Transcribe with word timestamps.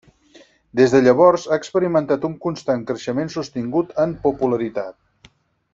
Des 0.79 0.95
de 0.95 1.01
llavors 1.07 1.43
ha 1.51 1.59
experimentat 1.63 2.25
un 2.31 2.33
constant 2.47 2.81
creixement 2.93 3.29
sostingut 3.37 3.95
en 4.07 4.17
popularitat. 4.25 5.33